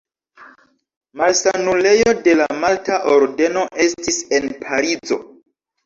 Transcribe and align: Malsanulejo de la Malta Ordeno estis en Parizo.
Malsanulejo 1.21 2.15
de 2.29 2.35
la 2.41 2.49
Malta 2.65 2.99
Ordeno 3.19 3.71
estis 3.89 4.23
en 4.41 4.53
Parizo. 4.67 5.25